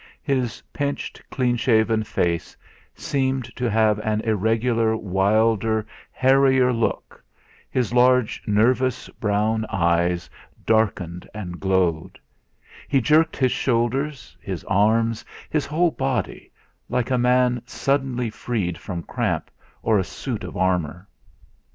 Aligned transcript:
His 0.23 0.63
pinched 0.73 1.21
clean 1.29 1.55
shaven 1.57 2.03
face 2.03 2.57
seemed 2.95 3.55
to 3.55 3.69
have 3.69 3.99
an 3.99 4.21
irregular, 4.21 4.97
wilder, 4.97 5.85
hairier 6.11 6.73
look, 6.73 7.23
his 7.69 7.93
large 7.93 8.41
nervous 8.47 9.09
brown 9.09 9.63
eyes 9.69 10.27
darkened 10.65 11.29
and 11.35 11.59
glowed; 11.59 12.17
he 12.87 12.99
jerked 12.99 13.37
his 13.37 13.51
shoulders, 13.51 14.35
his 14.41 14.63
arms, 14.63 15.23
his 15.51 15.67
whole 15.67 15.91
body, 15.91 16.51
like 16.89 17.11
a 17.11 17.17
man 17.19 17.61
suddenly 17.67 18.31
freed 18.31 18.79
from 18.79 19.03
cramp 19.03 19.51
or 19.83 19.99
a 19.99 20.03
suit 20.03 20.43
of 20.43 20.57
armour. 20.57 21.07